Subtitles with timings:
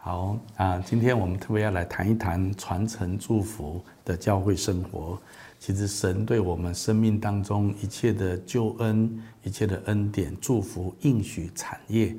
[0.00, 5.18] 好啊，今天我们特别要来谈一谈传承祝福的教会生活。
[5.58, 12.14] 其实神对我们生命当中一切的救恩、一切的恩典、祝福、应许、产业，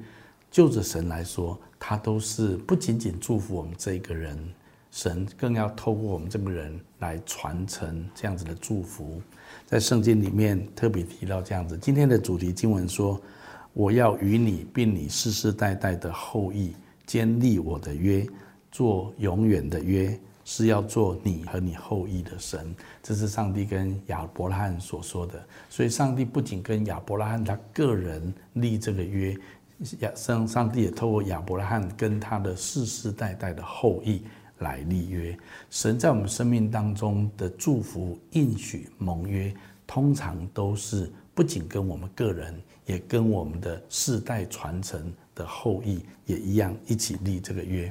[0.51, 4.37] 就着神来说，他都是不仅仅祝福我们这一个人，
[4.91, 9.21] 神更要透过我们这个人来传承这样子的祝福。
[9.65, 13.19] 在圣经里面特别提到这样子，今天的主题经文说
[13.71, 16.75] ：“我要与你并你世世代代的后裔。”
[17.09, 18.23] 坚立我的约，
[18.71, 22.75] 做永远的约，是要做你和你后裔的神。
[23.01, 25.43] 这是上帝跟亚伯拉罕所说的。
[25.71, 29.35] 所以，上帝不仅跟亚伯拉罕他个人立这个约，
[30.01, 34.21] 亚上上帝也透过亚伯拉罕跟他的世世代代的后裔
[34.59, 35.35] 来立约。
[35.71, 39.51] 神在我们生命当中的祝福、应许、盟约，
[39.87, 42.53] 通常都是不仅跟我们个人，
[42.85, 45.11] 也跟我们的世代传承。
[45.39, 47.89] 的后裔也一样一起立这个约，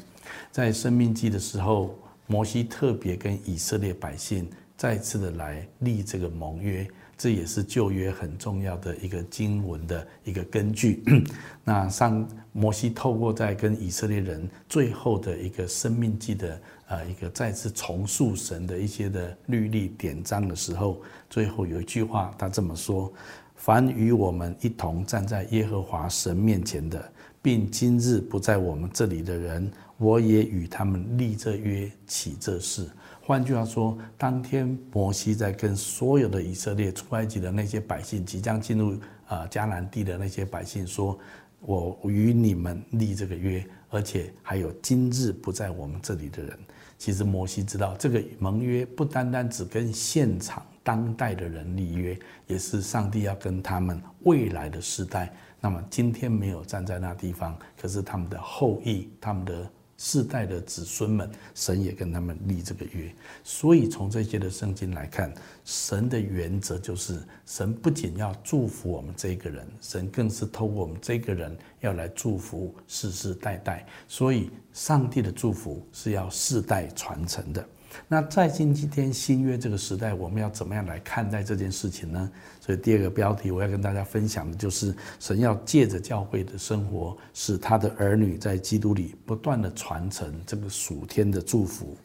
[0.52, 4.46] 在生命记的时候，摩西特别跟以色列百姓
[4.77, 11.02] 再次的来立这个盟约，这也是旧约很重要的一个经文的一个根据。
[11.64, 23.10] 那上摩西透过在跟以色列人最后的一个生命记的呃一个再次重塑神的一些的律例典章的时候，最后有一句话他这么说：
[23.56, 27.12] 凡与我们一同站在耶和华神面前的。
[27.41, 32.89] 并今日不在我们这里的人，我也与他们立这约，起这事。
[33.22, 41.19] 换句话说，当天摩西在跟所有的以色列出埃及的那些百姓，即将进入啊迦南地的那些百姓说
[41.61, 46.58] ：“我与你们立这个约，而且还有今日不在我们这里的人。”
[46.97, 55.33] 其实摩西知道，这个盟约不单单只跟现场当代的人立约，也是上帝要跟他们未来的时代。
[55.61, 63.12] 那么今天没有站在那地方，可是他们的后裔、他们的世代的子孙们，神也跟他们立这个约。
[63.42, 73.85] 所以从这些的圣经来看，神的原则就是：神不仅要祝福我们这个人，神更是透过我们这个人要来祝福世世代代。
[74.07, 77.68] 所以上帝的祝福是要世代传承的。
[78.06, 82.30] 那在星期天新约这个时代，我们要怎么样来看待这件事情呢？
[82.60, 91.96] 所以第二个标题我要跟大家分享的就是，神要借着教会的生活，使他的儿女在基督里不断的传承这个属天的祝福。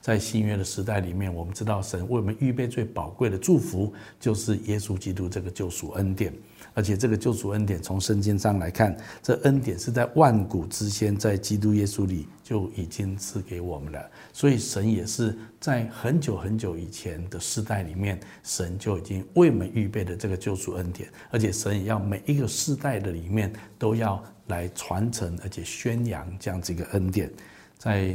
[0.00, 6.32] 在新约的时代里面，我们知道神为我们预备最宝贵的祝福，就是耶稣基督这个救赎恩典。
[6.74, 14.10] 而且这个救赎恩典，从圣经上来看，这恩典是在万古之先，在基督耶稣里就已经赐给我们了。
[14.32, 21.08] 所以神也是在很久很久以前的世代里面，神就已经为我们预备的这个救赎恩典。
[21.30, 27.30] 而且神也要每一个世代的里面都要来传承，而且宣扬这样子一个恩典。
[27.78, 28.14] 在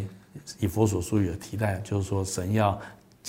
[0.60, 2.80] 以佛所书有提到，就是说神要。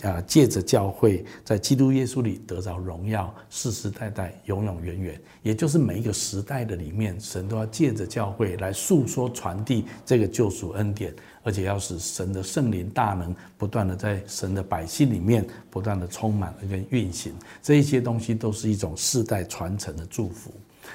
[0.02, 5.20] 啊，借着教会，在基督耶稣里得着荣耀，世世代代，永永远远。
[5.42, 17.32] 也就是每一个时代的里面，神都要借着教会来诉说、传递这个救赎恩典，而且要使神的圣灵大能不断的在神的百姓里面不断的充满跟运行。
[17.60, 20.52] 这一些东西都是一种世代传承的祝福。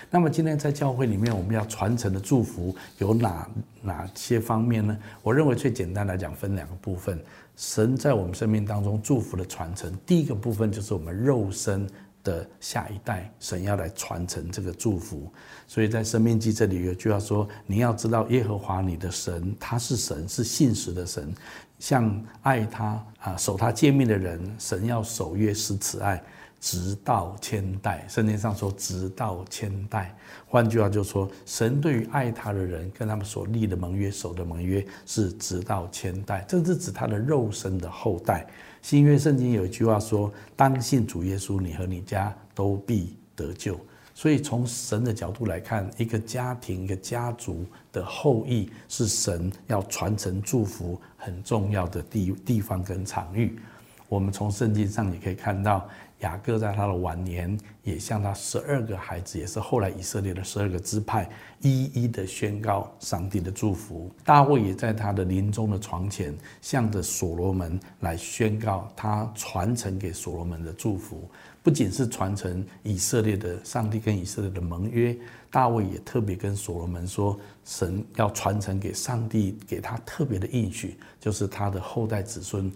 [0.09, 3.47] 那么今天在教会里面，我们要传承的祝福有哪
[3.81, 4.97] 哪些方面呢？
[5.21, 7.19] 我认为最简单来讲，分两个部分。
[7.55, 11.87] 神在我们生命当中祝福的传承，第一个部分就是我们肉身
[12.23, 15.31] 的下一代，神要来传承这个祝福。
[15.67, 21.31] 所以在生命记这里有句话说：“你要知道耶和华你的神，他是神，是信实的神，
[21.77, 26.19] 像爱他啊守他诫命的人，神要守约施慈爱。”
[26.63, 30.15] 直到千代，圣经上说直到千代。
[30.47, 38.47] 换句话就说，神对于爱他的人，跟他们所立的盟约、守的盟约是直到千代，这是指他的肉身的后代。
[38.81, 43.77] 新约圣经有一句话说：“当信主耶稣，你和你家都必得救。”
[44.15, 53.59] 所以从神的角度来看，一个家庭、一个家族的后裔是神要传承祝福很重要的地地方跟场域。
[54.07, 55.85] 我们从圣经上也可以看到。
[56.23, 61.29] 雅各在他的晚年，也向他十二个孩子，也是后来以色列的十二个支派，
[61.59, 64.09] 一一的宣告上帝的祝福。
[64.23, 71.29] 大卫也在他的临终的床前，向着所罗门来宣告他传承给所罗门的祝福。
[71.61, 75.15] 不仅是传承以色列的上帝跟以色列的盟约，
[75.49, 82.71] 大卫也特别跟所罗门说，神要传承给上帝给他特别的应许，就是他的后代子孙。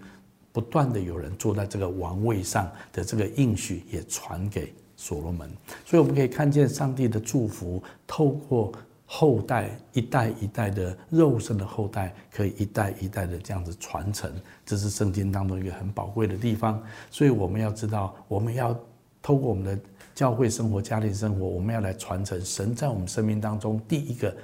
[0.57, 5.47] 不断的有人坐在这个王位上的这个应许也传给所罗门，
[5.85, 8.73] 所以我们可以看见上帝的祝福透过
[9.05, 14.31] 后代一代一代的肉身的后代，可以一代一代的这样子传承，
[14.65, 16.81] 这是圣经当中一个很宝贵的地方。
[17.11, 18.75] 所以我们要知道，我们要
[19.21, 19.79] 透过我们的
[20.15, 24.35] 教会生活、家庭生活，我们要来传承神在我们生命当中第一个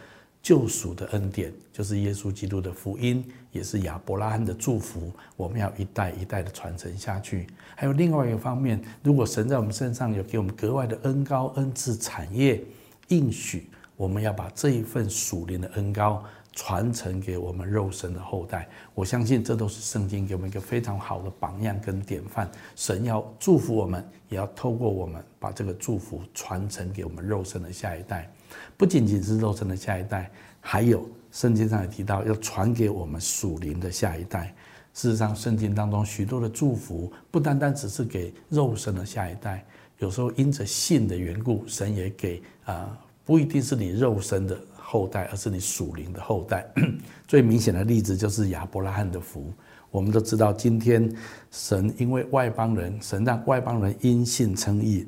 [0.43, 5.11] 救赎的恩典，就是耶稣基督的福音，也是亚伯拉罕的祝福。
[5.35, 7.47] 我们要一代一代的传承下去。
[7.75, 12.63] 还有另外一个方面，如果神在我们身上有给我们格外的恩高恩赐产业
[13.07, 13.69] 应许。
[13.95, 22.49] 我们要把这一份属灵的恩高传承给我们肉身的后代，我相信这都是圣经给我们一个非常好的榜样跟典范。
[22.75, 28.29] 神要祝福我们，也要透过我们把这个祝福传承给我们肉身的下一代。
[28.77, 30.29] 不仅仅是肉身的下一代，
[30.59, 34.53] 还有圣经上也提到要传给我们属灵的下一代。
[34.93, 39.65] 事实上，圣经当中许多的祝福不单单只是给肉身的下一代，
[39.97, 42.97] 有时候因着信的缘故，神也给啊。
[43.25, 46.69] 不一定是你肉身的后代，而是你属灵的后代。
[47.25, 49.49] 最明显的例子就是亚伯拉罕的福。
[49.91, 51.09] 我们都知道，今天
[51.49, 55.07] 神因为外邦人，神让外邦人因信称义，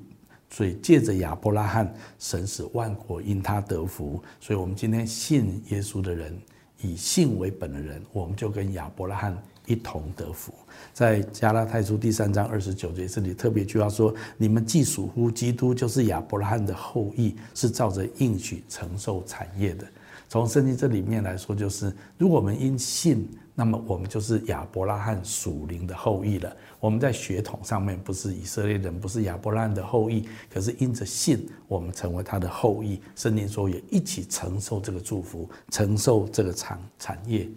[0.55, 4.23] 所以借着亚伯拉罕，神使万国因他得福。
[4.39, 6.33] 所以，我们今天信耶稣的人，
[6.81, 9.37] 以信为本的人，我们就跟亚伯拉罕。
[9.67, 10.53] 一同得福，
[10.93, 19.87] 在加拉太书第三章二十九节这里特别句话说：“你们既属乎基督，就是亚伯拉罕的后裔，是照着应许承受产业的。”
[20.27, 26.55] 从圣经这里面来说，就是如果我们因信，那么我们就是亚伯拉罕属灵的后裔了。
[26.79, 32.99] 我们在血统上面不是以色列人，不是亚伯拉罕的后裔，可是因着信，我们成为他的后裔。
[33.15, 37.47] 圣经说也一起承受这个祝福，承受这个产产业。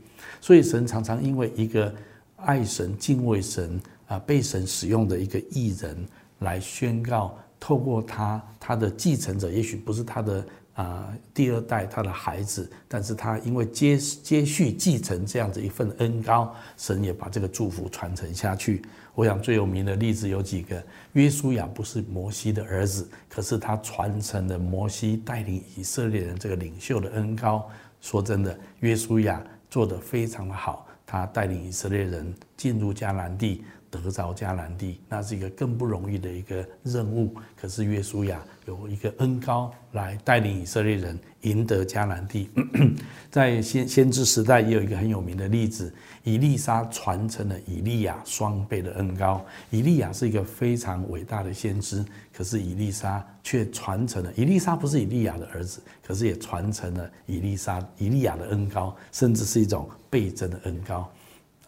[0.41, 1.93] 所以神常常因为一个
[2.37, 6.07] 爱神、敬畏神啊，被神使用的一个艺人
[6.39, 10.47] 来宣告，透过他，他的继承者也许不是他的
[10.83, 18.83] 啊第二代，他的孩子，但是他因为接接续继承这样子一份恩高，神也把这个祝福传承下去。
[19.15, 20.81] 我想最有名的例子有几个，
[21.15, 27.69] 约书亚不是摩西的儿子，可是他传承了摩西带领以色列人这个领袖的恩高。
[28.01, 29.43] 说真的，约书亚。
[29.71, 37.35] 做得非常的好，他带领以色列人进入迦南地，得着迦南地，那是一个更不容易的一个任务。
[37.57, 42.51] 可是约书亚有一个恩高来带领以色列人赢得迦南地。
[43.31, 45.93] 在先先知时代也有一个很有名的例子，
[46.25, 49.45] 以利沙传承了以利亚双倍的恩高。
[49.71, 61.11] 以利亚是一个非常伟大的先知，可是以利沙却传承了以利沙不是以利亚的儿子，可是也传承了以利沙以利亚的恩高，甚至是一种倍增的恩高。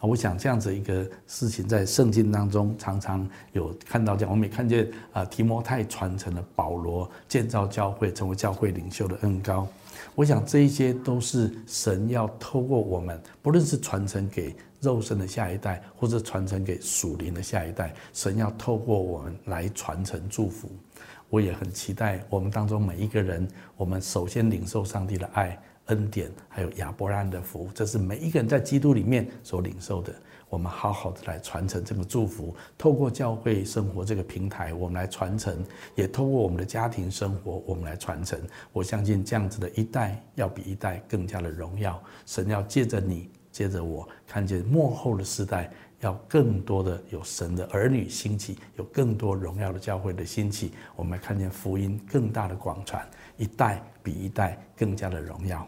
[0.01, 9.67] 我想这样子一个事情在圣经当中常常有看到这样，我们也看见啊提摩太传承了保罗建造教会成为教会领袖的恩高。
[10.15, 20.69] 我想这一些都是神要透过我们，不论是传承给肉身的下一代，或者传承给属灵的下一代，神要透过我们来传承祝福。
[21.29, 23.47] 我也很期待我们当中每一个人，
[23.77, 25.57] 我们首先领受上帝的爱、
[25.91, 30.13] 恩典，还有亚伯拉罕的福，这是每一个人在基督里面所领受的。
[30.49, 35.53] 我们好好的来传承这个祝福，透过教会生活这个平台，我们来传承；
[35.95, 38.39] 也透过我们的家庭生活，我们来传承。
[38.71, 42.01] 我相信这样子的一代要比一代更加的荣耀。
[42.25, 45.71] 神要借着你，借着我，看见幕后的时代
[46.01, 50.73] 要更多的有神的儿女兴起，有更多荣耀的教会的兴起。
[50.95, 53.05] 我们看见福音更大的广传，
[53.37, 55.65] 一代比一代更加的荣耀。